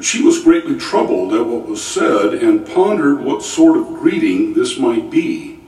But 0.00 0.06
she 0.06 0.22
was 0.22 0.42
greatly 0.42 0.78
troubled 0.78 1.34
at 1.34 1.44
what 1.44 1.68
was 1.68 1.84
said, 1.84 2.32
and 2.32 2.66
pondered 2.66 3.20
what 3.22 3.42
sort 3.42 3.76
of 3.76 3.98
greeting 3.98 4.54
this 4.54 4.78
might 4.78 5.10
be. 5.10 5.60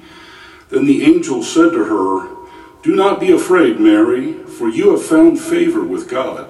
Then 0.71 0.87
the 0.87 1.05
angel 1.05 1.43
said 1.43 1.73
to 1.73 1.85
her, 1.85 2.35
Do 2.83 2.97
not 2.97 3.21
be 3.21 3.31
afraid, 3.31 3.79
Mary, 3.79 4.33
for 4.33 4.71
you 4.71 4.93
have 4.93 5.05
found 5.05 5.39
favor 5.39 5.85
with 5.85 6.09
God. 6.09 6.49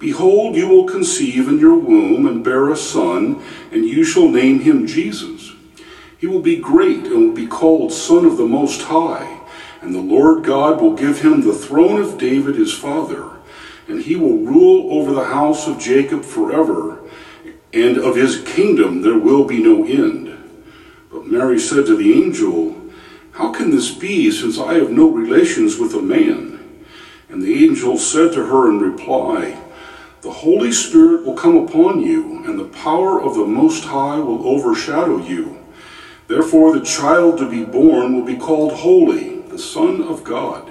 Behold, 0.00 0.56
you 0.56 0.66
will 0.66 0.86
conceive 0.86 1.46
in 1.46 1.60
your 1.60 1.78
womb 1.78 2.26
and 2.26 2.42
bear 2.42 2.68
a 2.68 2.76
son, 2.76 3.44
and 3.70 3.84
you 3.84 4.02
shall 4.02 4.28
name 4.28 4.58
him 4.58 4.84
Jesus. 4.84 5.52
He 6.18 6.26
will 6.26 6.42
be 6.42 6.56
great 6.56 7.04
and 7.04 7.28
will 7.28 7.32
be 7.32 7.46
called 7.46 7.92
Son 7.92 8.24
of 8.24 8.36
the 8.36 8.44
Most 8.44 8.82
High, 8.82 9.38
and 9.82 9.94
the 9.94 10.00
Lord 10.00 10.42
God 10.42 10.80
will 10.80 10.94
give 10.94 11.20
him 11.20 11.42
the 11.42 11.54
throne 11.54 12.02
of 12.02 12.18
David 12.18 12.56
his 12.56 12.74
father 12.76 13.37
and 13.88 14.02
he 14.02 14.16
will 14.16 14.38
rule 14.38 14.98
over 14.98 15.12
the 15.12 15.24
house 15.24 15.66
of 15.66 15.78
Jacob 15.78 16.22
forever, 16.22 17.00
and 17.72 17.96
of 17.98 18.16
his 18.16 18.42
kingdom 18.42 19.02
there 19.02 19.18
will 19.18 19.44
be 19.44 19.62
no 19.62 19.84
end. 19.84 20.36
But 21.10 21.26
Mary 21.26 21.58
said 21.58 21.86
to 21.86 21.96
the 21.96 22.12
angel, 22.12 22.76
How 23.32 23.50
can 23.50 23.70
this 23.70 23.90
be, 23.90 24.30
since 24.30 24.58
I 24.58 24.74
have 24.74 24.90
no 24.90 25.08
relations 25.08 25.78
with 25.78 25.94
a 25.94 26.02
man? 26.02 26.84
And 27.30 27.42
the 27.42 27.64
angel 27.64 27.98
said 27.98 28.32
to 28.32 28.44
her 28.44 28.68
in 28.68 28.78
reply, 28.78 29.58
The 30.20 30.32
Holy 30.32 30.72
Spirit 30.72 31.24
will 31.24 31.36
come 31.36 31.56
upon 31.56 32.00
you, 32.00 32.44
and 32.44 32.58
the 32.58 32.64
power 32.66 33.20
of 33.20 33.34
the 33.34 33.46
Most 33.46 33.84
High 33.84 34.18
will 34.18 34.46
overshadow 34.46 35.18
you. 35.18 35.58
Therefore 36.26 36.78
the 36.78 36.84
child 36.84 37.38
to 37.38 37.48
be 37.48 37.64
born 37.64 38.14
will 38.14 38.24
be 38.24 38.36
called 38.36 38.74
Holy, 38.74 39.40
the 39.40 39.58
Son 39.58 40.02
of 40.02 40.24
God. 40.24 40.70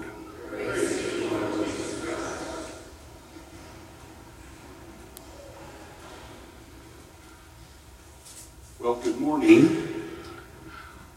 Well, 8.81 8.95
good 8.95 9.19
morning. 9.19 10.09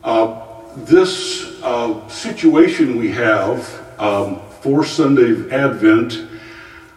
Uh, 0.02 0.44
this 0.76 1.62
uh, 1.62 2.06
situation 2.08 2.98
we 2.98 3.10
have 3.12 3.82
um, 3.98 4.42
for 4.60 4.84
Sunday 4.84 5.30
of 5.30 5.50
Advent 5.50 6.26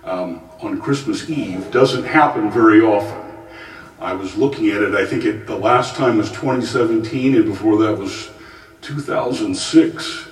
um, 0.03 0.41
on 0.59 0.81
Christmas 0.81 1.29
Eve 1.29 1.71
doesn't 1.71 2.03
happen 2.03 2.51
very 2.51 2.81
often. 2.81 3.31
I 4.01 4.11
was 4.11 4.35
looking 4.35 4.67
at 4.71 4.81
it, 4.81 4.93
I 4.93 5.05
think 5.05 5.23
it, 5.23 5.47
the 5.47 5.55
last 5.55 5.95
time 5.95 6.17
was 6.17 6.29
2017, 6.31 7.37
and 7.37 7.45
before 7.45 7.77
that 7.83 7.97
was 7.97 8.29
2006. 8.81 10.27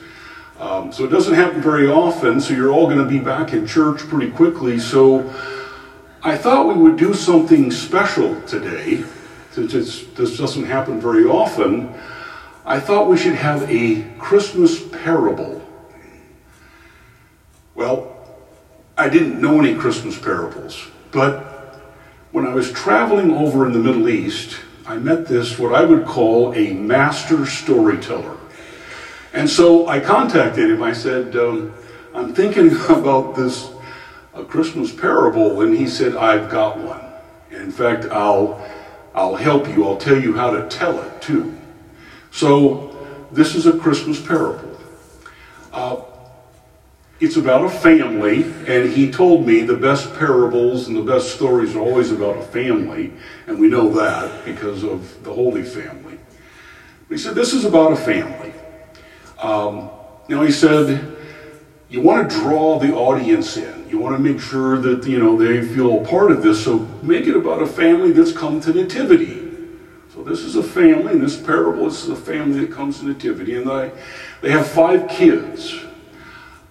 Um, 0.60 0.92
so 0.92 1.06
it 1.06 1.12
doesn't 1.12 1.34
happen 1.34 1.62
very 1.62 1.88
often, 1.88 2.42
so 2.42 2.54
you're 2.54 2.74
all 2.74 2.88
going 2.88 2.98
to 2.98 3.06
be 3.06 3.20
back 3.20 3.54
in 3.54 3.66
church 3.66 4.00
pretty 4.00 4.32
quickly. 4.32 4.80
So 4.80 5.34
I 6.22 6.36
thought 6.36 6.68
we 6.68 6.74
would 6.74 6.98
do 6.98 7.14
something 7.14 7.72
special 7.72 8.42
today 8.42 9.06
since 9.56 10.04
this 10.16 10.38
doesn't 10.38 10.66
happen 10.66 11.00
very 11.00 11.24
often, 11.24 11.94
I 12.66 12.78
thought 12.78 13.08
we 13.08 13.16
should 13.16 13.36
have 13.36 13.70
a 13.72 14.04
Christmas 14.20 14.86
parable. 14.90 15.62
Well, 17.74 18.18
I 18.98 19.08
didn't 19.08 19.40
know 19.40 19.60
any 19.60 19.74
Christmas 19.76 20.20
parables, 20.20 20.88
but 21.12 21.40
when 22.34 22.46
I 22.46 22.54
was 22.54 22.70
traveling 22.74 23.32
over 23.32 23.66
in 23.66 23.72
the 23.72 23.80
Middle 23.80 24.10
East, 24.10 24.58
I 24.86 24.98
met 24.98 25.26
this, 25.26 25.58
what 25.58 25.74
I 25.74 25.86
would 25.86 26.06
call 26.06 26.54
a 26.54 26.74
master 26.74 27.46
storyteller. 27.46 28.38
And 29.32 29.50
so 29.50 29.88
I 29.88 30.02
contacted 30.02 30.70
him. 30.70 30.84
I 30.84 30.92
said, 30.92 31.36
um, 31.38 31.74
I'm 32.14 32.34
thinking 32.34 32.72
about 32.90 33.36
this 33.36 33.72
a 34.34 34.44
Christmas 34.44 34.94
parable. 34.94 35.62
And 35.62 35.74
he 35.74 35.88
said, 35.88 36.18
I've 36.18 36.50
got 36.50 36.78
one. 36.78 37.02
in 37.52 37.72
fact, 37.72 38.06
I'll 38.12 38.62
I'll 39.16 39.36
help 39.36 39.68
you. 39.68 39.86
I'll 39.86 39.98
tell 39.98 40.20
you 40.20 40.34
how 40.34 40.52
to 40.52 40.68
tell 40.68 41.02
it 41.02 41.22
too. 41.22 41.58
So, 42.32 42.92
this 43.32 43.56
is 43.56 43.66
a 43.66 43.78
Christmas 43.78 44.22
parable. 44.22 44.78
Uh, 45.72 46.02
it's 47.20 47.38
about 47.38 47.64
a 47.64 47.70
family, 47.70 48.44
and 48.68 48.92
he 48.92 49.10
told 49.10 49.48
me 49.48 49.62
the 49.62 49.78
best 49.78 50.14
parables 50.16 50.90
and 50.90 50.98
the 50.98 51.02
best 51.02 51.34
stories 51.34 51.76
are 51.76 51.80
always 51.80 52.12
about 52.12 52.38
a 52.38 52.42
family, 52.42 53.14
and 53.48 53.58
we 53.58 53.68
know 53.68 53.90
that 53.94 54.44
because 54.44 54.84
of 54.84 55.24
the 55.24 55.34
Holy 55.34 55.64
Family. 55.64 56.20
He 57.08 57.18
said, 57.18 57.36
This 57.36 57.54
is 57.54 57.64
about 57.64 57.94
a 57.94 57.96
family. 57.96 58.54
Um, 59.42 59.90
know, 60.28 60.42
he 60.42 60.52
said, 60.52 61.16
You 61.90 62.02
want 62.02 62.30
to 62.30 62.36
draw 62.36 62.80
the 62.80 62.94
audience 62.94 63.58
in. 63.58 63.75
You 63.96 64.02
want 64.02 64.18
to 64.18 64.22
make 64.22 64.42
sure 64.42 64.78
that, 64.78 65.08
you 65.08 65.20
know, 65.20 65.38
they 65.38 65.66
feel 65.66 66.02
a 66.02 66.06
part 66.06 66.30
of 66.30 66.44
this. 66.44 66.66
So 66.66 66.80
make 67.02 67.28
it 67.28 67.36
about 67.38 67.62
a 67.62 67.66
family 67.66 68.12
that's 68.12 68.34
come 68.34 68.60
to 68.60 68.74
nativity. 68.74 69.50
So 70.14 70.22
this 70.22 70.42
is 70.42 70.58
a 70.58 70.64
family, 70.64 71.14
in 71.14 71.22
this 71.22 71.42
parable, 71.42 71.86
this 71.86 72.04
is 72.04 72.10
a 72.10 72.16
family 72.18 72.66
that 72.66 72.74
comes 72.74 73.00
to 73.00 73.06
nativity. 73.06 73.56
And 73.56 73.66
they, 73.66 73.92
they 74.42 74.52
have 74.52 74.68
five 74.68 75.08
kids. 75.08 75.80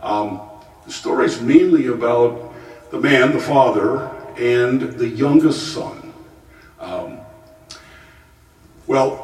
Um, 0.03 0.39
the 0.85 0.93
story 0.93 1.25
is 1.25 1.41
mainly 1.41 1.87
about 1.87 2.53
the 2.91 3.01
man, 3.01 3.33
the 3.33 3.41
father, 3.41 4.11
and 4.37 4.83
the 4.83 5.09
youngest 5.09 5.73
son. 5.73 6.13
Um, 6.79 7.21
well, 8.87 9.24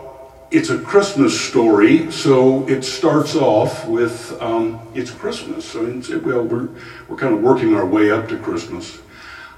it's 0.50 0.71
a 0.71 0.78
Christmas 0.78 1.41
story, 1.41 2.11
so 2.11 2.69
it 2.69 2.83
starts 2.83 3.37
off 3.37 3.87
with 3.87 4.37
um, 4.43 4.81
it's 4.94 5.11
Christmas. 5.11 5.65
So 5.65 5.84
well, 6.25 6.43
we're 6.43 6.69
we're 7.09 7.16
kind 7.16 7.34
of 7.34 7.41
working 7.41 7.75
our 7.75 7.87
way 7.87 8.11
up 8.11 8.28
to 8.28 8.38
Christmas. 8.38 8.99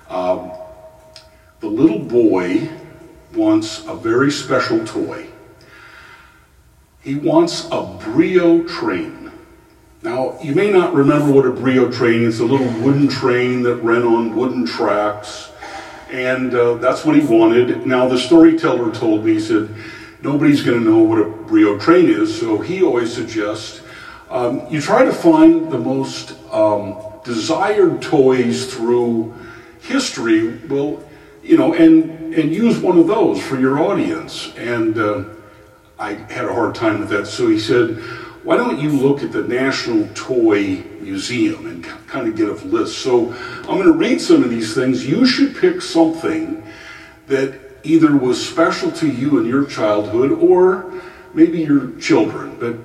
Um, 0.08 0.52
the 1.60 1.68
little 1.68 1.98
boy 1.98 2.68
wants 3.34 3.86
a 3.86 3.94
very 3.94 4.30
special 4.30 4.84
toy. 4.84 5.28
He 7.00 7.14
wants 7.14 7.68
a 7.70 7.82
Brio 7.82 8.62
train. 8.64 9.32
Now, 10.02 10.38
you 10.42 10.54
may 10.54 10.70
not 10.70 10.94
remember 10.94 11.32
what 11.32 11.46
a 11.46 11.52
Brio 11.52 11.90
train 11.90 12.22
is. 12.22 12.40
a 12.40 12.44
little 12.44 12.66
wooden 12.82 13.08
train 13.08 13.62
that 13.62 13.76
ran 13.76 14.02
on 14.02 14.34
wooden 14.36 14.66
tracks. 14.66 15.50
And 16.10 16.54
uh, 16.54 16.74
that's 16.74 17.04
what 17.04 17.16
he 17.16 17.24
wanted. 17.24 17.86
Now, 17.86 18.06
the 18.08 18.18
storyteller 18.18 18.92
told 18.92 19.24
me, 19.24 19.34
he 19.34 19.40
said, 19.40 19.74
nobody's 20.22 20.62
going 20.62 20.78
to 20.82 20.84
know 20.88 20.98
what 20.98 21.18
a 21.18 21.24
Brio 21.24 21.78
train 21.78 22.08
is, 22.08 22.38
so 22.38 22.58
he 22.58 22.82
always 22.82 23.12
suggests 23.12 23.82
um, 24.30 24.66
you 24.70 24.80
try 24.80 25.04
to 25.04 25.12
find 25.12 25.70
the 25.70 25.78
most 25.78 26.34
um, 26.50 26.96
desired 27.24 28.00
toys 28.00 28.72
through 28.72 29.34
history, 29.82 30.56
well, 30.68 31.04
you 31.42 31.58
know, 31.58 31.74
and, 31.74 32.34
and 32.34 32.54
use 32.54 32.78
one 32.78 32.98
of 32.98 33.06
those 33.06 33.42
for 33.42 33.58
your 33.58 33.78
audience. 33.80 34.54
And 34.56 34.96
uh, 34.96 35.24
I 35.98 36.14
had 36.14 36.46
a 36.46 36.52
hard 36.52 36.74
time 36.74 37.00
with 37.00 37.10
that, 37.10 37.26
so 37.26 37.48
he 37.48 37.58
said, 37.58 37.98
why 38.42 38.56
don't 38.56 38.80
you 38.80 38.90
look 38.90 39.22
at 39.22 39.32
the 39.32 39.42
National 39.42 40.08
Toy 40.14 40.82
Museum 41.00 41.66
and 41.66 41.84
kind 41.84 42.26
of 42.26 42.34
get 42.34 42.48
a 42.48 42.54
list? 42.54 42.98
So 42.98 43.32
I'm 43.32 43.64
going 43.64 43.84
to 43.84 43.92
read 43.92 44.20
some 44.20 44.42
of 44.42 44.50
these 44.50 44.74
things. 44.74 45.06
You 45.06 45.26
should 45.26 45.56
pick 45.56 45.80
something 45.80 46.64
that 47.26 47.61
either 47.84 48.16
was 48.16 48.44
special 48.44 48.90
to 48.92 49.08
you 49.08 49.38
in 49.38 49.46
your 49.46 49.64
childhood 49.64 50.32
or 50.32 50.92
maybe 51.34 51.60
your 51.60 51.90
children, 51.98 52.56
but 52.58 52.76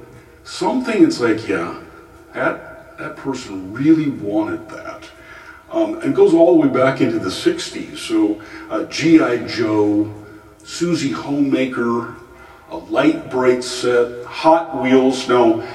something 0.43 1.03
it's 1.03 1.19
like, 1.19 1.47
yeah, 1.47 1.79
that, 2.33 2.97
that 2.97 3.15
person 3.15 3.73
really 3.73 4.09
wanted 4.09 4.67
that. 4.69 5.09
Um, 5.69 5.99
and 6.01 6.15
goes 6.15 6.33
all 6.33 6.53
the 6.53 6.67
way 6.67 6.73
back 6.73 7.01
into 7.01 7.19
the 7.19 7.29
60s. 7.29 7.97
So 7.97 8.41
uh, 8.69 8.85
G.I. 8.85 9.47
Joe, 9.47 10.13
Suzy 10.63 11.11
Homemaker, 11.11 12.15
a 12.69 12.77
Lite-Brite 12.77 13.63
set, 13.63 14.25
Hot 14.25 14.81
Wheels. 14.81 15.27
Now, 15.27 15.67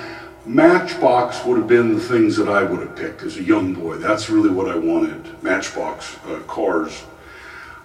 Matchbox 0.46 1.44
would 1.44 1.58
have 1.58 1.68
been 1.68 1.94
the 1.94 2.00
things 2.00 2.36
that 2.36 2.48
I 2.48 2.62
would 2.62 2.80
have 2.80 2.96
picked 2.96 3.22
as 3.22 3.36
a 3.36 3.42
young 3.42 3.74
boy. 3.74 3.98
That's 3.98 4.28
really 4.28 4.50
what 4.50 4.68
I 4.68 4.76
wanted, 4.76 5.42
Matchbox 5.42 6.16
uh, 6.26 6.40
cars. 6.46 7.04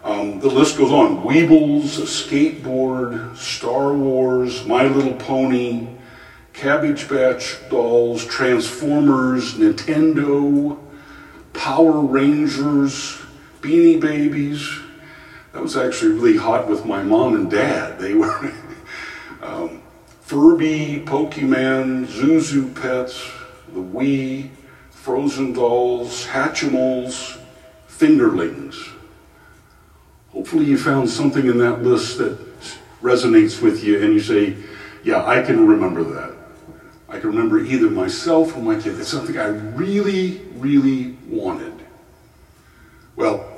Um, 0.08 0.40
the 0.40 0.48
list 0.48 0.78
goes 0.78 0.90
on. 0.90 1.22
Weebles, 1.22 2.00
skateboard, 2.00 3.36
Star 3.36 3.94
Wars, 3.94 4.66
My 4.66 4.88
Little 4.88 5.16
Pony, 5.16 5.86
Cabbage 6.54 7.10
Patch 7.10 7.58
Dolls, 7.70 8.26
Transformers, 8.26 9.56
Nintendo, 9.56 10.80
Power 11.52 12.00
Rangers, 12.00 13.18
Beanie 13.60 14.00
Babies. 14.00 14.80
That 15.52 15.62
was 15.62 15.76
actually 15.76 16.14
really 16.14 16.38
hot 16.38 16.70
with 16.70 16.86
my 16.86 17.04
mom 17.04 17.36
and 17.36 17.52
dad. 17.52 18.00
They 18.00 18.14
were 18.14 18.54
um, 19.42 19.82
Furby, 20.22 21.04
Pokemon, 21.06 22.06
Zhu 22.06 22.38
Zhu 22.40 22.74
Pets, 22.82 23.30
the 23.74 23.82
Wii, 23.82 24.52
Frozen 24.90 25.52
Dolls, 25.52 26.26
Hatchimals, 26.28 27.38
Fingerlings. 27.90 28.94
Hopefully 30.38 30.66
you 30.66 30.78
found 30.78 31.10
something 31.10 31.48
in 31.48 31.58
that 31.58 31.82
list 31.82 32.20
that 32.20 32.38
resonates 33.02 33.60
with 33.60 33.84
you 33.84 34.04
and 34.04 34.14
you 34.14 34.20
say, 34.20 34.56
yeah, 35.04 35.26
I 35.26 35.42
can 35.42 35.66
remember 35.66 36.04
that. 36.04 36.38
I 37.10 37.20
can 37.20 37.32
remember 37.32 37.58
either 37.58 37.90
myself 37.90 38.56
or 38.56 38.62
my 38.62 38.76
kid. 38.76 39.00
It's 39.00 39.10
something 39.10 39.40
I 39.40 39.48
really, 39.48 40.42
really 40.58 41.18
wanted. 41.28 41.74
Well, 43.16 43.52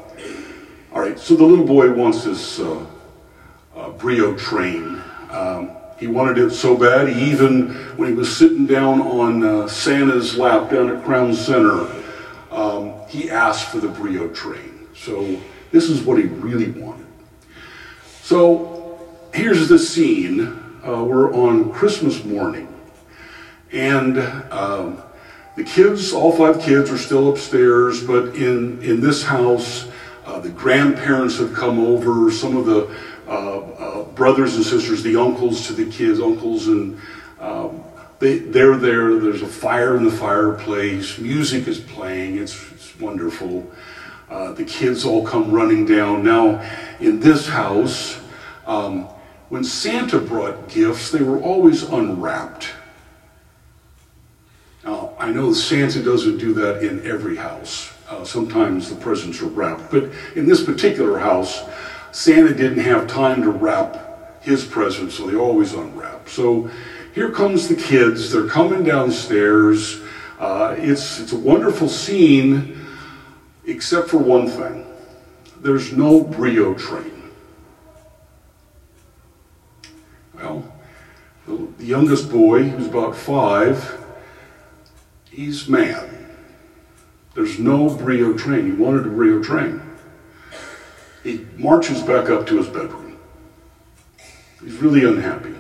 all 0.94 1.02
right, 1.02 1.20
so 1.20 1.36
the 1.36 1.44
little 1.44 1.66
boy 1.66 1.92
wants 1.92 2.24
this 2.24 2.62
uh, 2.62 2.86
uh, 3.76 3.90
Brio 3.90 4.34
train. 4.38 5.02
Um, 5.32 5.72
he 6.00 6.08
wanted 6.08 6.38
it 6.38 6.52
so 6.52 6.78
bad, 6.78 7.10
he 7.10 7.30
even, 7.30 7.76
when 7.98 8.08
he 8.08 8.16
was 8.16 8.34
sitting 8.34 8.66
down 8.66 9.02
on 9.02 9.44
uh, 9.44 9.68
Santa's 9.68 10.38
lap 10.38 10.72
down 10.72 10.96
at 10.96 11.04
Crown 11.04 11.34
Center, 11.34 11.94
um, 12.52 12.94
he 13.10 13.30
asked 13.30 13.68
for 13.68 13.80
the 13.80 13.90
Brio 13.90 14.30
train. 14.30 14.88
So 14.96 15.42
this 15.72 15.90
is 15.90 16.02
what 16.02 16.18
he 16.18 16.26
really 16.26 16.72
wanted. 16.72 17.06
So 18.22 19.00
here's 19.34 19.70
the 19.70 19.80
scene. 19.80 20.42
Uh, 20.86 21.04
we're 21.04 21.34
on 21.34 21.72
Christmas 21.72 22.24
morning, 22.24 22.74
and 23.72 24.18
um, 24.52 25.02
the 25.56 25.64
kids, 25.64 26.14
all 26.14 26.32
five 26.32 26.62
kids, 26.62 26.90
are 26.90 26.98
still 26.98 27.30
upstairs, 27.30 28.02
but 28.02 28.36
in, 28.36 28.82
in 28.82 29.02
this 29.02 29.24
house, 29.24 29.90
uh, 30.26 30.40
the 30.40 30.50
grandparents 30.50 31.38
have 31.38 31.54
come 31.54 31.80
over, 31.80 32.32
some 32.32 32.56
of 32.56 32.66
the 32.66 32.96
uh, 33.28 33.60
uh, 33.60 34.04
brothers 34.14 34.56
and 34.56 34.64
sisters, 34.64 35.04
the 35.04 35.16
uncles 35.16 35.68
to 35.68 35.74
the 35.74 35.86
kids, 35.92 36.20
uncles, 36.20 36.68
and 36.68 37.00
um, 37.40 37.84
they, 38.20 38.40
they're 38.40 38.78
there. 38.78 39.20
There's 39.20 39.42
a 39.42 39.48
fire 39.48 39.98
in 39.98 40.06
the 40.06 40.12
fireplace. 40.12 41.18
Music 41.18 41.68
is 41.68 41.80
playing. 41.80 42.38
It's, 42.38 42.72
it's 42.72 43.00
wonderful. 43.00 43.70
Uh, 44.30 44.52
the 44.52 44.64
kids 44.64 45.06
all 45.06 45.26
come 45.26 45.52
running 45.52 45.86
down. 45.86 46.24
Now, 46.24 46.62
in 47.00 47.20
this 47.20 47.48
house, 47.48 48.20
um, 48.68 49.08
when 49.50 49.64
Santa 49.64 50.20
brought 50.20 50.70
gifts, 50.70 51.10
they 51.12 51.24
were 51.24 51.40
always 51.40 51.84
unwrapped. 51.84 52.70
Now, 54.84 55.14
I 55.18 55.32
know 55.32 55.52
Santa 55.54 56.04
doesn't 56.04 56.38
do 56.38 56.54
that 56.54 56.84
in 56.84 57.06
every 57.06 57.36
house. 57.36 57.92
Uh, 58.08 58.24
sometimes 58.24 58.90
the 58.90 58.96
presents 58.96 59.42
are 59.42 59.48
wrapped. 59.48 59.92
But 59.92 60.10
in 60.36 60.48
this 60.48 60.64
particular 60.64 61.20
house, 61.20 61.64
Santa 62.12 62.54
didn't 62.54 62.84
have 62.84 63.08
time 63.08 63.42
to 63.42 63.50
wrap 63.50 64.42
his 64.42 64.64
presents, 64.64 65.16
so 65.16 65.28
they 65.28 65.36
always 65.36 65.74
unwrap. 65.74 66.30
So 66.30 66.70
here 67.14 67.32
comes 67.32 67.68
the 67.68 67.76
kids. 67.76 68.32
They're 68.32 68.48
coming 68.48 68.84
downstairs. 68.84 70.02
Uh, 70.40 70.76
it's, 70.78 71.20
it's 71.20 71.34
a 71.34 71.38
wonderful 71.38 71.90
scene, 71.90 72.79
except 73.70 74.10
for 74.10 74.18
one 74.18 74.48
thing. 74.48 74.86
There's 75.62 75.94
no 75.94 76.24
Brio 76.24 76.74
train. 76.74 77.32
Well, 80.34 80.72
the, 81.46 81.86
youngest 81.86 82.32
boy, 82.32 82.64
who's 82.64 82.88
about 82.88 83.16
five, 83.16 84.06
he's 85.30 85.68
mad. 85.68 86.10
There's 87.36 87.60
no 87.60 87.90
Brio 87.96 88.34
train. 88.34 88.66
He 88.66 88.72
wanted 88.72 89.06
a 89.06 89.10
Brio 89.10 89.42
train. 89.42 89.82
He 91.24 91.46
marches 91.58 92.02
back 92.02 92.30
up 92.30 92.48
to 92.48 92.58
his 92.58 92.68
bedroom. 92.68 93.18
He's 94.62 94.76
really 94.78 95.06
unhappy. 95.06 95.56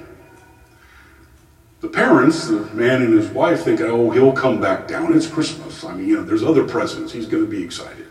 The 1.81 1.87
parents, 1.87 2.47
the 2.47 2.59
man 2.73 3.01
and 3.01 3.13
his 3.13 3.29
wife, 3.29 3.63
think, 3.63 3.79
oh, 3.81 4.09
he'll 4.11 4.33
come 4.33 4.59
back 4.59 4.87
down. 4.87 5.15
It's 5.15 5.27
Christmas. 5.27 5.83
I 5.83 5.93
mean, 5.93 6.07
you 6.09 6.17
know, 6.17 6.23
there's 6.23 6.43
other 6.43 6.67
presents. 6.67 7.13
He's 7.13 7.25
going 7.25 7.43
to 7.43 7.49
be 7.49 7.63
excited. 7.63 8.07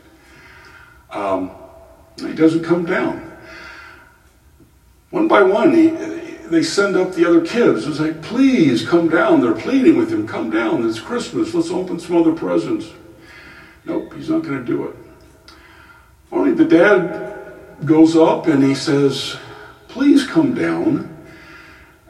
Um, 1.11 1.51
he 2.19 2.33
doesn't 2.33 2.65
come 2.65 2.87
down. 2.87 3.37
One 5.11 5.29
by 5.29 5.43
one, 5.43 5.75
he, 5.75 5.89
they 6.49 6.63
send 6.63 6.97
up 6.97 7.13
the 7.13 7.27
other 7.27 7.45
kids. 7.45 7.87
It's 7.87 8.01
like, 8.01 8.23
please 8.23 8.87
come 8.87 9.09
down. 9.09 9.41
They're 9.41 9.53
pleading 9.53 9.97
with 9.97 10.11
him, 10.11 10.27
come 10.27 10.51
down. 10.51 10.89
It's 10.89 11.01
Christmas. 11.01 11.55
Let's 11.55 11.71
open 11.71 11.99
some 12.01 12.17
other 12.17 12.33
presents. 12.33 12.91
Nope, 13.85 14.15
he's 14.15 14.31
not 14.31 14.43
going 14.43 14.59
to 14.59 14.65
do 14.65 14.89
it. 14.89 14.97
Only 16.31 16.53
the 16.53 16.65
dad 16.65 17.85
goes 17.85 18.17
up 18.17 18.47
and 18.47 18.63
he 18.63 18.75
says, 18.75 19.37
Please 19.89 20.27
come 20.27 20.55
down. 20.55 21.18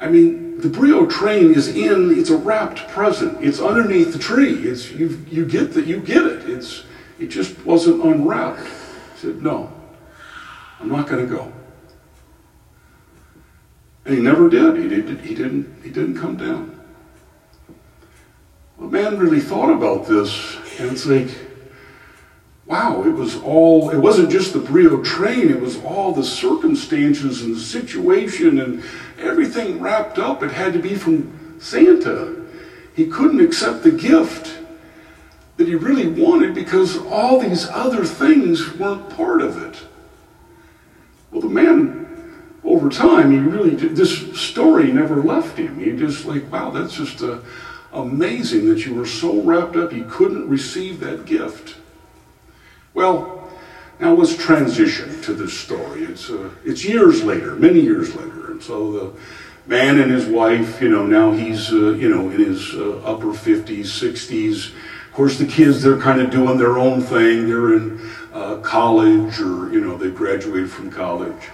I 0.00 0.08
mean, 0.08 0.60
the 0.60 0.68
Brio 0.68 1.06
train 1.06 1.54
is 1.54 1.68
in, 1.68 2.16
it's 2.18 2.30
a 2.30 2.36
wrapped 2.36 2.88
present. 2.88 3.38
It's 3.42 3.60
underneath 3.60 4.12
the 4.12 4.18
tree. 4.18 4.54
It's 4.68 4.90
you 4.90 5.24
you 5.30 5.44
get 5.44 5.72
that 5.74 5.86
you 5.86 6.00
get 6.00 6.24
it. 6.24 6.48
It's 6.48 6.84
it 7.18 7.26
just 7.28 7.64
wasn't 7.64 8.04
unwrapped. 8.04 8.60
He 8.60 9.18
said, 9.18 9.42
No, 9.42 9.72
I'm 10.80 10.88
not 10.88 11.08
gonna 11.08 11.26
go. 11.26 11.52
And 14.04 14.14
he 14.14 14.22
never 14.22 14.48
did. 14.48 14.76
He 14.76 14.88
did 14.88 15.20
he 15.20 15.34
didn't 15.34 15.82
he 15.82 15.90
didn't 15.90 16.18
come 16.18 16.36
down. 16.36 16.80
The 18.78 18.86
man 18.86 19.18
really 19.18 19.40
thought 19.40 19.70
about 19.70 20.06
this 20.06 20.56
and 20.78 20.90
it's 20.92 21.06
like 21.06 21.28
wow, 22.68 23.02
it 23.02 23.10
was 23.10 23.36
all, 23.42 23.90
it 23.90 23.96
wasn't 23.96 24.30
just 24.30 24.52
the 24.52 24.58
Brio 24.58 25.02
train, 25.02 25.48
it 25.48 25.58
was 25.58 25.82
all 25.82 26.12
the 26.12 26.22
circumstances 26.22 27.42
and 27.42 27.56
the 27.56 27.60
situation 27.60 28.60
and 28.60 28.84
everything 29.18 29.80
wrapped 29.80 30.18
up. 30.18 30.42
It 30.42 30.52
had 30.52 30.74
to 30.74 30.78
be 30.78 30.94
from 30.94 31.58
Santa. 31.58 32.36
He 32.94 33.06
couldn't 33.06 33.40
accept 33.40 33.82
the 33.82 33.90
gift 33.90 34.58
that 35.56 35.66
he 35.66 35.74
really 35.74 36.08
wanted 36.08 36.54
because 36.54 36.98
all 36.98 37.40
these 37.40 37.66
other 37.68 38.04
things 38.04 38.74
weren't 38.74 39.08
part 39.16 39.40
of 39.40 39.60
it. 39.62 39.78
Well, 41.30 41.40
the 41.40 41.48
man, 41.48 42.06
over 42.64 42.90
time, 42.90 43.32
he 43.32 43.38
really, 43.38 43.76
this 43.76 44.38
story 44.38 44.92
never 44.92 45.22
left 45.22 45.56
him. 45.56 45.78
He 45.80 45.92
just 45.96 46.26
like, 46.26 46.52
wow, 46.52 46.70
that's 46.70 46.94
just 46.94 47.22
uh, 47.22 47.38
amazing 47.94 48.68
that 48.68 48.84
you 48.84 48.94
were 48.94 49.06
so 49.06 49.40
wrapped 49.40 49.76
up 49.76 49.92
you 49.92 50.04
couldn't 50.04 50.48
receive 50.48 51.00
that 51.00 51.24
gift. 51.24 51.76
Well, 52.98 53.48
now 54.00 54.12
let's 54.12 54.36
transition 54.36 55.22
to 55.22 55.32
this 55.32 55.56
story. 55.56 56.02
It's, 56.02 56.30
uh, 56.30 56.50
it's 56.64 56.84
years 56.84 57.22
later, 57.22 57.54
many 57.54 57.78
years 57.78 58.12
later. 58.16 58.50
And 58.50 58.60
so 58.60 58.90
the 58.90 59.20
man 59.68 60.00
and 60.00 60.10
his 60.10 60.26
wife, 60.26 60.82
you 60.82 60.88
know, 60.88 61.06
now 61.06 61.30
he's, 61.30 61.72
uh, 61.72 61.92
you 61.92 62.08
know, 62.08 62.28
in 62.28 62.44
his 62.44 62.74
uh, 62.74 62.96
upper 63.04 63.26
50s, 63.26 63.82
60s. 63.82 64.74
Of 64.74 65.12
course, 65.12 65.38
the 65.38 65.46
kids, 65.46 65.80
they're 65.80 66.00
kind 66.00 66.20
of 66.20 66.32
doing 66.32 66.58
their 66.58 66.76
own 66.76 67.00
thing. 67.00 67.46
They're 67.46 67.74
in 67.74 68.00
uh, 68.32 68.56
college 68.62 69.38
or, 69.38 69.72
you 69.72 69.80
know, 69.80 69.96
they 69.96 70.10
graduated 70.10 70.68
from 70.68 70.90
college. 70.90 71.50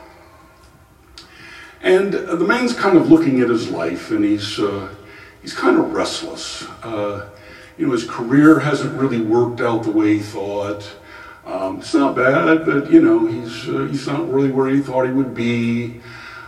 And 1.83 2.15
uh, 2.15 2.37
the 2.37 2.47
man's 2.47 2.73
kind 2.73 2.97
of 2.97 3.11
looking 3.11 3.43
at 3.43 3.51
his 3.51 3.69
life 3.69 4.11
and 4.11 4.25
he's, 4.25 4.59
uh, 4.59 4.89
he's 5.43 5.53
kind 5.53 5.79
of 5.79 5.93
restless. 5.93 6.67
you 7.77 7.87
know, 7.87 7.93
his 7.93 8.09
career 8.09 8.61
hasn't 8.61 8.99
really 8.99 9.21
worked 9.21 9.61
out 9.61 9.83
the 9.83 9.91
way 9.91 10.15
he 10.15 10.21
thought. 10.21 10.91
Um, 11.47 11.79
it's 11.79 11.93
not 11.95 12.17
bad, 12.17 12.65
but 12.65 12.91
you 12.91 13.03
know 13.03 13.27
he's 13.27 13.69
uh, 13.69 13.87
he's 13.91 14.07
not 14.07 14.31
really 14.33 14.51
where 14.51 14.69
he 14.69 14.81
thought 14.81 15.05
he 15.05 15.13
would 15.13 15.35
be. 15.35 16.01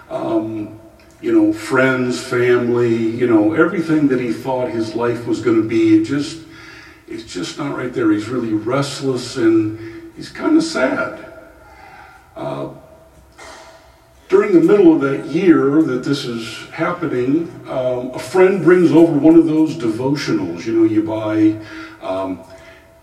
Um, 0.09 0.81
you 1.21 1.33
know, 1.33 1.53
friends, 1.53 2.23
family, 2.23 2.95
you 2.95 3.27
know, 3.27 3.55
everything 3.55 4.09
that 4.09 4.21
he 4.21 4.33
thought 4.33 4.71
his 4.71 4.95
life 4.95 5.27
was 5.27 5.41
going 5.41 5.61
to 5.61 5.69
be, 5.69 5.97
it 5.97 6.05
just 6.05 6.39
it's 7.09 7.25
just 7.25 7.59
not 7.59 7.77
right 7.77 7.93
there. 7.93 8.11
He's 8.11 8.29
really 8.29 8.53
restless 8.53 9.37
and 9.37 10.13
he's 10.17 10.31
kind 10.31 10.57
of 10.57 10.63
sad. 10.63 11.25
Uh, 12.35 12.71
during 14.29 14.53
the 14.53 14.61
middle 14.61 14.93
of 14.93 15.01
that 15.03 15.27
year 15.27 15.83
that 15.83 16.03
this 16.05 16.25
is 16.25 16.69
happening, 16.71 17.49
um, 17.69 18.11
a 18.11 18.19
friend 18.19 18.63
brings 18.63 18.91
over 18.93 19.13
one 19.13 19.37
of 19.37 19.47
those 19.47 19.77
devotionals. 19.77 20.67
You 20.67 20.81
know, 20.81 20.85
you 20.85 21.03
buy. 21.03 21.65
Um, 22.03 22.43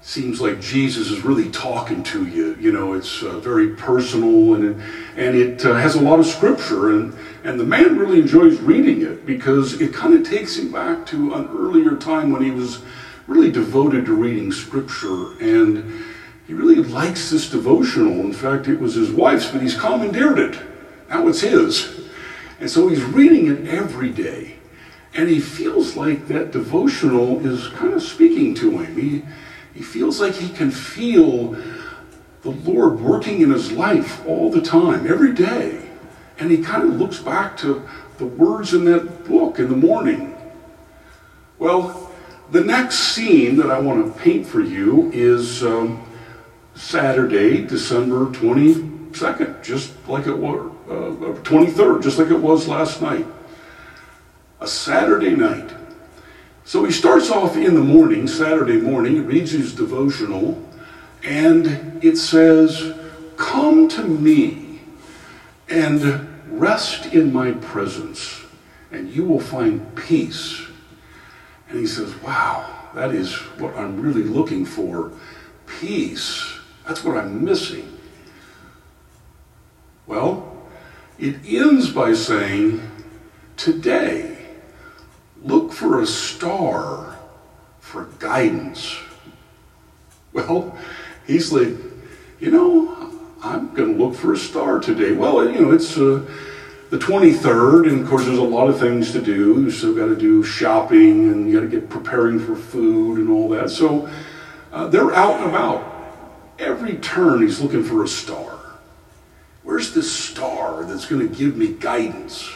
seems 0.03 0.41
like 0.41 0.59
Jesus 0.59 1.09
is 1.09 1.23
really 1.23 1.49
talking 1.49 2.03
to 2.03 2.27
you. 2.27 2.57
You 2.59 2.73
know, 2.73 2.93
it's 2.93 3.23
uh, 3.23 3.39
very 3.39 3.69
personal 3.69 4.53
and 4.53 4.65
it, 4.65 4.85
and 5.15 5.35
it 5.35 5.65
uh, 5.65 5.75
has 5.75 5.95
a 5.95 6.01
lot 6.01 6.19
of 6.19 6.25
scripture. 6.25 6.91
And, 6.91 7.17
and 7.45 7.57
the 7.57 7.63
man 7.63 7.97
really 7.97 8.19
enjoys 8.19 8.59
reading 8.59 9.01
it 9.01 9.25
because 9.25 9.79
it 9.79 9.93
kind 9.93 10.13
of 10.13 10.27
takes 10.27 10.57
him 10.57 10.73
back 10.73 11.05
to 11.07 11.33
an 11.33 11.47
earlier 11.47 11.95
time 11.95 12.31
when 12.31 12.43
he 12.43 12.51
was 12.51 12.83
really 13.27 13.49
devoted 13.49 14.05
to 14.05 14.13
reading 14.13 14.51
scripture. 14.51 15.39
And 15.39 16.03
he 16.47 16.53
really 16.53 16.83
likes 16.83 17.29
this 17.29 17.49
devotional. 17.49 18.19
In 18.19 18.33
fact, 18.33 18.67
it 18.67 18.79
was 18.79 18.95
his 18.95 19.09
wife's, 19.09 19.49
but 19.49 19.61
he's 19.61 19.79
commandeered 19.79 20.37
it. 20.37 20.59
Now 21.07 21.29
it's 21.29 21.39
his. 21.39 22.09
And 22.59 22.69
so 22.69 22.89
he's 22.89 23.03
reading 23.03 23.47
it 23.47 23.69
every 23.69 24.09
day. 24.09 24.55
And 25.15 25.29
he 25.29 25.39
feels 25.39 25.95
like 25.95 26.27
that 26.27 26.51
devotional 26.51 27.45
is 27.45 27.69
kind 27.69 27.93
of 27.93 28.03
speaking 28.03 28.53
to 28.55 28.79
him. 28.79 28.97
He, 28.97 29.21
he 29.73 29.81
feels 29.81 30.19
like 30.19 30.33
he 30.33 30.49
can 30.49 30.71
feel 30.71 31.55
the 32.43 32.51
Lord 32.51 32.99
working 32.99 33.41
in 33.41 33.51
his 33.51 33.71
life 33.71 34.25
all 34.27 34.51
the 34.51 34.61
time, 34.61 35.07
every 35.07 35.33
day. 35.33 35.89
And 36.37 36.51
he 36.51 36.61
kind 36.61 36.83
of 36.83 36.99
looks 36.99 37.19
back 37.19 37.57
to 37.57 37.87
the 38.17 38.25
words 38.25 38.73
in 38.73 38.85
that 38.85 39.25
book 39.25 39.59
in 39.59 39.69
the 39.69 39.75
morning. 39.75 40.35
Well, 41.57 42.11
the 42.51 42.61
next 42.61 42.99
scene 42.99 43.55
that 43.57 43.71
I 43.71 43.79
want 43.79 44.05
to 44.05 44.19
paint 44.21 44.45
for 44.45 44.61
you 44.61 45.09
is 45.13 45.63
um, 45.63 46.05
Saturday, 46.75 47.65
December 47.65 48.25
22nd, 48.27 49.63
just 49.63 49.93
like 50.07 50.27
it 50.27 50.37
was, 50.37 50.71
uh, 50.89 51.41
23rd, 51.43 52.03
just 52.03 52.19
like 52.19 52.29
it 52.29 52.39
was 52.39 52.67
last 52.67 53.01
night. 53.01 53.25
A 54.59 54.67
Saturday 54.67 55.35
night. 55.35 55.71
So 56.65 56.85
he 56.85 56.91
starts 56.91 57.29
off 57.29 57.57
in 57.57 57.75
the 57.75 57.81
morning, 57.81 58.27
Saturday 58.27 58.77
morning, 58.77 59.25
reads 59.25 59.51
his 59.51 59.75
devotional, 59.75 60.63
and 61.23 62.01
it 62.03 62.17
says, 62.17 62.93
Come 63.35 63.89
to 63.89 64.03
me 64.03 64.79
and 65.67 66.29
rest 66.47 67.07
in 67.07 67.33
my 67.33 67.51
presence, 67.51 68.43
and 68.91 69.09
you 69.09 69.25
will 69.25 69.41
find 69.41 69.93
peace. 69.95 70.65
And 71.67 71.79
he 71.79 71.85
says, 71.85 72.15
Wow, 72.21 72.89
that 72.95 73.13
is 73.13 73.35
what 73.59 73.75
I'm 73.75 73.99
really 73.99 74.23
looking 74.23 74.65
for 74.65 75.11
peace. 75.67 76.59
That's 76.87 77.03
what 77.03 77.17
I'm 77.17 77.43
missing. 77.43 77.97
Well, 80.07 80.55
it 81.19 81.35
ends 81.45 81.91
by 81.91 82.13
saying, 82.13 82.81
Today, 83.57 84.32
Look 85.43 85.73
for 85.73 86.01
a 86.01 86.05
star 86.05 87.17
for 87.79 88.05
guidance. 88.19 88.97
Well, 90.31 90.77
he's 91.27 91.51
like, 91.51 91.75
you 92.39 92.51
know, 92.51 93.11
I'm 93.43 93.73
going 93.73 93.97
to 93.97 94.03
look 94.03 94.15
for 94.15 94.33
a 94.33 94.37
star 94.37 94.79
today. 94.79 95.11
Well, 95.11 95.49
you 95.49 95.61
know, 95.61 95.71
it's 95.71 95.97
uh, 95.97 96.25
the 96.89 96.97
23rd, 96.97 97.89
and 97.89 98.01
of 98.01 98.07
course, 98.07 98.25
there's 98.25 98.37
a 98.37 98.41
lot 98.41 98.69
of 98.69 98.79
things 98.79 99.11
to 99.11 99.21
do. 99.21 99.61
You 99.61 99.71
still 99.71 99.95
got 99.95 100.07
to 100.07 100.15
do 100.15 100.43
shopping, 100.43 101.29
and 101.29 101.49
you 101.49 101.59
got 101.59 101.69
to 101.69 101.79
get 101.79 101.89
preparing 101.89 102.39
for 102.39 102.55
food 102.55 103.19
and 103.19 103.29
all 103.29 103.49
that. 103.49 103.69
So 103.69 104.09
uh, 104.71 104.87
they're 104.87 105.13
out 105.13 105.41
and 105.41 105.49
about. 105.49 105.89
Every 106.57 106.95
turn, 106.97 107.41
he's 107.41 107.59
looking 107.59 107.83
for 107.83 108.03
a 108.03 108.07
star. 108.07 108.59
Where's 109.63 109.93
this 109.93 110.11
star 110.11 110.83
that's 110.83 111.05
going 111.05 111.27
to 111.27 111.33
give 111.33 111.57
me 111.57 111.73
guidance? 111.73 112.49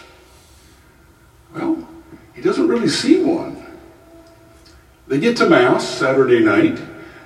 Well, 1.53 1.87
he 2.37 2.43
doesn't 2.43 2.67
really 2.67 2.87
see 2.87 3.23
one. 3.23 3.65
They 5.07 5.19
get 5.19 5.37
to 5.37 5.49
Mass 5.49 5.89
Saturday 5.89 6.39
night, 6.39 6.79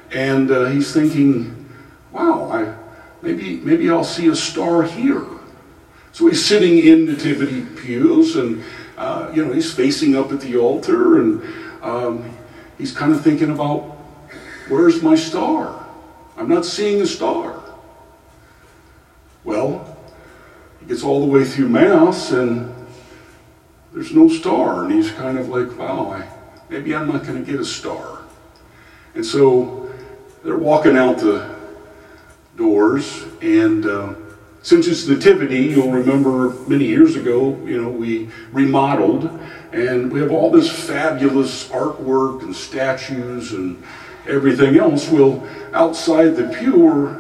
and 0.09 0.49
uh, 0.49 0.67
he's 0.67 0.93
thinking, 0.93 1.69
wow, 2.13 2.49
I, 2.49 2.73
maybe, 3.21 3.57
maybe 3.57 3.89
I'll 3.89 4.05
see 4.05 4.29
a 4.29 4.35
star 4.37 4.83
here. 4.83 5.25
So 6.13 6.27
he's 6.27 6.45
sitting 6.45 6.77
in 6.77 7.07
nativity 7.07 7.65
pews, 7.75 8.37
and 8.37 8.63
uh, 8.97 9.29
you 9.35 9.45
know 9.45 9.51
he's 9.51 9.73
facing 9.73 10.15
up 10.15 10.31
at 10.31 10.39
the 10.39 10.55
altar, 10.55 11.19
and 11.19 11.43
um, 11.81 12.37
he's 12.77 12.93
kind 12.93 13.11
of 13.11 13.21
thinking 13.21 13.51
about, 13.51 13.81
where's 14.69 15.03
my 15.03 15.15
star? 15.15 15.85
I'm 16.37 16.47
not 16.47 16.63
seeing 16.63 17.01
a 17.01 17.05
star. 17.05 17.61
Well, 19.43 19.97
he 20.79 20.85
gets 20.85 21.03
all 21.03 21.19
the 21.19 21.25
way 21.25 21.43
through 21.43 21.67
Mass, 21.67 22.31
and 22.31 22.73
there's 23.93 24.13
no 24.13 24.29
star. 24.29 24.83
And 24.83 24.93
he's 24.93 25.11
kind 25.11 25.37
of 25.37 25.49
like, 25.49 25.77
wow, 25.77 26.11
I, 26.11 26.27
maybe 26.69 26.95
I'm 26.95 27.07
not 27.07 27.25
going 27.25 27.43
to 27.43 27.51
get 27.51 27.59
a 27.59 27.65
star. 27.65 28.19
And 29.15 29.25
so 29.25 29.91
they're 30.43 30.57
walking 30.57 30.97
out 30.97 31.17
the 31.17 31.55
doors, 32.55 33.25
and 33.41 33.85
uh, 33.85 34.13
since 34.61 34.87
it's 34.87 35.07
nativity, 35.07 35.63
you'll 35.63 35.91
remember 35.91 36.49
many 36.67 36.85
years 36.85 37.15
ago, 37.15 37.57
you 37.65 37.81
know, 37.81 37.89
we 37.89 38.29
remodeled, 38.51 39.25
and 39.71 40.11
we 40.11 40.19
have 40.19 40.31
all 40.31 40.51
this 40.51 40.69
fabulous 40.69 41.69
artwork 41.69 42.43
and 42.43 42.55
statues 42.55 43.53
and 43.53 43.81
everything 44.27 44.77
else. 44.77 45.09
Well, 45.09 45.47
outside 45.73 46.35
the 46.35 46.47
pew, 46.47 46.77
we're, 46.77 47.19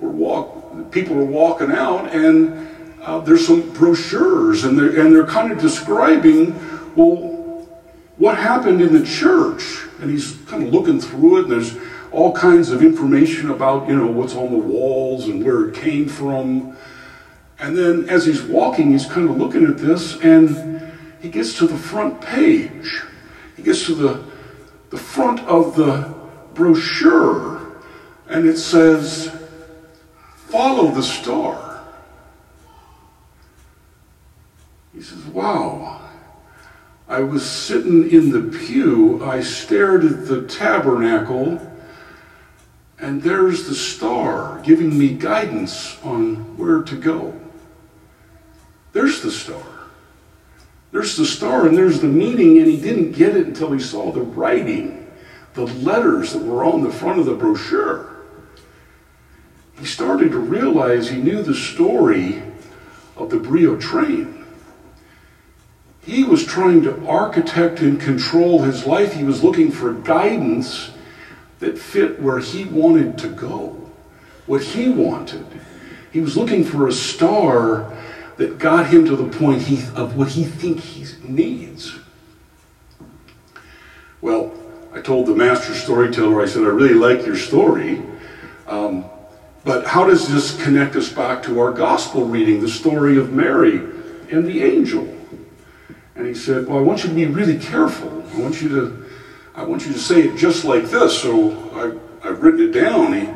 we're 0.00 0.10
walk, 0.10 0.90
people 0.90 1.18
are 1.18 1.24
walking 1.24 1.70
out, 1.70 2.14
and 2.14 2.68
uh, 3.02 3.20
there's 3.20 3.46
some 3.46 3.72
brochures, 3.72 4.64
and 4.64 4.78
they're, 4.78 5.00
and 5.00 5.14
they're 5.14 5.26
kind 5.26 5.50
of 5.50 5.58
describing, 5.58 6.54
well, 6.94 7.66
what 8.18 8.36
happened 8.36 8.82
in 8.82 8.92
the 8.92 9.04
church. 9.04 9.86
And 10.00 10.10
he's 10.10 10.36
kind 10.46 10.62
of 10.62 10.72
looking 10.72 11.00
through 11.00 11.38
it, 11.38 11.42
and 11.44 11.52
there's 11.52 11.76
all 12.12 12.32
kinds 12.32 12.70
of 12.70 12.82
information 12.82 13.50
about, 13.50 13.88
you 13.88 13.96
know, 13.96 14.06
what's 14.06 14.34
on 14.34 14.50
the 14.50 14.58
walls 14.58 15.28
and 15.28 15.44
where 15.44 15.68
it 15.68 15.74
came 15.74 16.08
from. 16.08 16.76
And 17.58 17.76
then 17.76 18.08
as 18.08 18.26
he's 18.26 18.42
walking, 18.42 18.92
he's 18.92 19.06
kind 19.06 19.28
of 19.28 19.36
looking 19.36 19.64
at 19.64 19.78
this, 19.78 20.18
and 20.20 20.92
he 21.20 21.28
gets 21.28 21.56
to 21.58 21.66
the 21.66 21.76
front 21.76 22.20
page. 22.20 23.02
He 23.56 23.62
gets 23.62 23.86
to 23.86 23.94
the, 23.94 24.24
the 24.90 24.96
front 24.96 25.40
of 25.40 25.76
the 25.76 26.14
brochure, 26.54 27.76
and 28.28 28.46
it 28.46 28.58
says, 28.58 29.36
Follow 30.48 30.90
the 30.90 31.02
star. 31.02 31.69
He 35.00 35.06
says, 35.06 35.24
Wow. 35.28 35.98
I 37.08 37.20
was 37.20 37.50
sitting 37.50 38.10
in 38.10 38.32
the 38.32 38.58
pew, 38.58 39.24
I 39.24 39.40
stared 39.40 40.04
at 40.04 40.26
the 40.26 40.46
tabernacle, 40.46 41.58
and 42.98 43.22
there's 43.22 43.66
the 43.66 43.74
star 43.74 44.60
giving 44.62 44.98
me 44.98 45.14
guidance 45.14 45.98
on 46.02 46.58
where 46.58 46.82
to 46.82 46.96
go. 46.96 47.34
There's 48.92 49.22
the 49.22 49.30
star. 49.30 49.62
There's 50.92 51.16
the 51.16 51.24
star, 51.24 51.66
and 51.66 51.74
there's 51.74 52.02
the 52.02 52.06
meaning, 52.06 52.58
and 52.58 52.66
he 52.66 52.78
didn't 52.78 53.12
get 53.12 53.34
it 53.34 53.46
until 53.46 53.72
he 53.72 53.80
saw 53.80 54.12
the 54.12 54.20
writing, 54.20 55.10
the 55.54 55.66
letters 55.66 56.34
that 56.34 56.42
were 56.42 56.62
on 56.62 56.82
the 56.82 56.92
front 56.92 57.20
of 57.20 57.24
the 57.24 57.34
brochure. 57.34 58.18
He 59.78 59.86
started 59.86 60.32
to 60.32 60.38
realize 60.38 61.08
he 61.08 61.22
knew 61.22 61.42
the 61.42 61.54
story 61.54 62.42
of 63.16 63.30
the 63.30 63.38
Brio 63.38 63.78
train. 63.78 64.39
He 66.02 66.24
was 66.24 66.44
trying 66.46 66.82
to 66.82 67.06
architect 67.06 67.80
and 67.80 68.00
control 68.00 68.62
his 68.62 68.86
life. 68.86 69.12
He 69.12 69.24
was 69.24 69.42
looking 69.42 69.70
for 69.70 69.92
guidance 69.92 70.90
that 71.58 71.78
fit 71.78 72.20
where 72.20 72.38
he 72.38 72.64
wanted 72.64 73.18
to 73.18 73.28
go, 73.28 73.90
what 74.46 74.62
he 74.62 74.88
wanted. 74.88 75.46
He 76.10 76.20
was 76.20 76.36
looking 76.36 76.64
for 76.64 76.88
a 76.88 76.92
star 76.92 77.96
that 78.38 78.58
got 78.58 78.86
him 78.86 79.04
to 79.04 79.14
the 79.14 79.28
point 79.38 79.62
he, 79.62 79.84
of 79.94 80.16
what 80.16 80.28
he 80.28 80.44
thinks 80.44 80.84
he 80.84 81.04
needs. 81.28 81.98
Well, 84.22 84.52
I 84.94 85.00
told 85.00 85.26
the 85.26 85.34
master 85.34 85.74
storyteller, 85.74 86.40
I 86.40 86.46
said, 86.46 86.62
I 86.62 86.68
really 86.68 86.94
like 86.94 87.26
your 87.26 87.36
story, 87.36 88.02
um, 88.66 89.04
but 89.62 89.86
how 89.86 90.06
does 90.06 90.26
this 90.26 90.60
connect 90.62 90.96
us 90.96 91.12
back 91.12 91.42
to 91.44 91.60
our 91.60 91.72
gospel 91.72 92.24
reading, 92.24 92.60
the 92.60 92.68
story 92.68 93.18
of 93.18 93.32
Mary 93.32 93.76
and 94.30 94.46
the 94.46 94.62
angel? 94.62 95.19
And 96.14 96.26
he 96.26 96.34
said, 96.34 96.66
Well, 96.66 96.78
I 96.78 96.82
want 96.82 97.02
you 97.02 97.10
to 97.10 97.14
be 97.14 97.26
really 97.26 97.58
careful. 97.58 98.24
I 98.34 98.40
want 98.40 98.60
you 98.60 98.68
to, 98.68 99.04
I 99.54 99.62
want 99.62 99.86
you 99.86 99.92
to 99.92 99.98
say 99.98 100.22
it 100.22 100.36
just 100.36 100.64
like 100.64 100.84
this. 100.84 101.20
So 101.20 101.52
I, 102.22 102.28
I've 102.28 102.42
written 102.42 102.68
it 102.68 102.72
down. 102.72 103.12
He, 103.12 103.28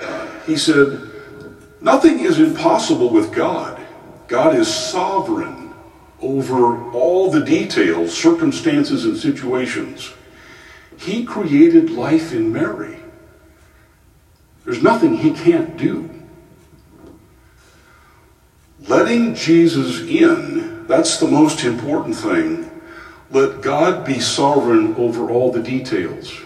uh, 0.00 0.26
he 0.46 0.56
said, 0.56 1.10
Nothing 1.80 2.20
is 2.20 2.38
impossible 2.38 3.10
with 3.10 3.32
God. 3.32 3.80
God 4.28 4.54
is 4.54 4.72
sovereign 4.72 5.74
over 6.20 6.90
all 6.92 7.30
the 7.30 7.44
details, 7.44 8.16
circumstances, 8.16 9.04
and 9.04 9.16
situations. 9.16 10.12
He 10.98 11.24
created 11.24 11.90
life 11.90 12.32
in 12.32 12.52
Mary. 12.52 12.96
There's 14.64 14.82
nothing 14.82 15.16
he 15.16 15.32
can't 15.32 15.76
do. 15.76 16.08
Letting 18.86 19.34
Jesus 19.34 20.00
in 20.00 20.81
that's 20.92 21.16
the 21.16 21.26
most 21.26 21.64
important 21.64 22.14
thing. 22.14 22.70
Let 23.30 23.62
God 23.62 24.04
be 24.04 24.20
sovereign 24.20 24.94
over 24.96 25.30
all 25.30 25.50
the 25.50 25.62
details. 25.62 26.38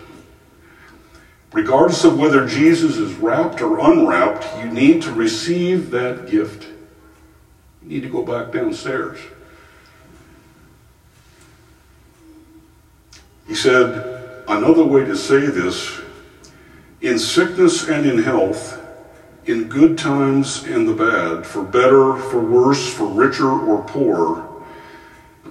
Regardless 1.52 2.04
of 2.04 2.16
whether 2.16 2.46
Jesus 2.46 2.96
is 2.96 3.14
wrapped 3.14 3.60
or 3.60 3.80
unwrapped, 3.80 4.46
you 4.62 4.70
need 4.70 5.02
to 5.02 5.10
receive 5.10 5.90
that 5.90 6.30
gift. 6.30 6.68
You 7.82 7.88
need 7.88 8.02
to 8.02 8.08
go 8.08 8.22
back 8.22 8.52
downstairs. 8.52 9.18
He 13.48 13.56
said, 13.56 14.44
another 14.46 14.84
way 14.84 15.04
to 15.06 15.16
say 15.16 15.40
this 15.46 16.00
in 17.00 17.18
sickness 17.18 17.88
and 17.88 18.06
in 18.06 18.22
health, 18.22 18.80
in 19.46 19.68
good 19.68 19.96
times 19.96 20.64
and 20.64 20.88
the 20.88 20.92
bad, 20.92 21.46
for 21.46 21.62
better, 21.62 22.16
for 22.16 22.40
worse, 22.40 22.92
for 22.92 23.06
richer 23.06 23.48
or 23.50 23.84
poor, 23.84 24.64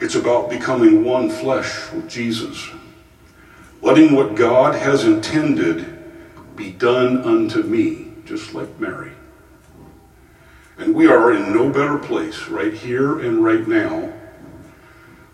it's 0.02 0.16
about 0.16 0.50
becoming 0.50 1.06
one 1.06 1.30
flesh 1.30 1.92
with 1.94 2.10
Jesus. 2.10 2.70
Letting 3.82 4.14
what 4.14 4.36
God 4.36 4.76
has 4.76 5.06
intended 5.06 5.92
be 6.56 6.72
done 6.72 7.24
unto 7.24 7.64
me, 7.64 8.12
just 8.26 8.54
like 8.54 8.80
Mary. 8.80 9.12
And 10.78 10.94
we 10.94 11.08
are 11.08 11.32
in 11.32 11.54
no 11.54 11.70
better 11.70 11.98
place 11.98 12.48
right 12.48 12.74
here 12.74 13.20
and 13.20 13.44
right 13.44 13.66
now 13.66 14.12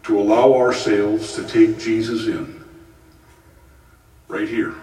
to 0.03 0.19
allow 0.19 0.53
ourselves 0.53 1.33
to 1.33 1.43
take 1.47 1.79
Jesus 1.79 2.27
in. 2.27 2.63
Right 4.27 4.47
here. 4.47 4.75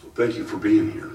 So 0.00 0.08
thank 0.14 0.36
you 0.36 0.44
for 0.44 0.56
being 0.56 0.92
here. 0.92 1.10